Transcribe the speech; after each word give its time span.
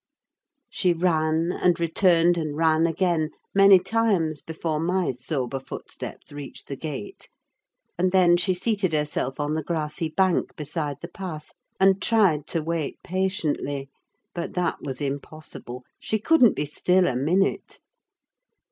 She 0.71 0.93
ran, 0.93 1.51
and 1.51 1.79
returned 1.79 2.35
and 2.35 2.57
ran 2.57 2.87
again, 2.87 3.29
many 3.53 3.77
times 3.77 4.41
before 4.41 4.79
my 4.79 5.11
sober 5.11 5.59
footsteps 5.59 6.31
reached 6.31 6.67
the 6.67 6.75
gate, 6.75 7.29
and 7.99 8.11
then 8.11 8.35
she 8.35 8.55
seated 8.55 8.93
herself 8.93 9.39
on 9.39 9.53
the 9.53 9.61
grassy 9.61 10.09
bank 10.09 10.55
beside 10.55 11.01
the 11.01 11.07
path, 11.07 11.51
and 11.79 12.01
tried 12.01 12.47
to 12.47 12.63
wait 12.63 12.97
patiently; 13.03 13.89
but 14.33 14.55
that 14.55 14.81
was 14.81 15.01
impossible: 15.01 15.83
she 15.99 16.17
couldn't 16.17 16.55
be 16.55 16.65
still 16.65 17.05
a 17.05 17.15
minute. 17.15 17.79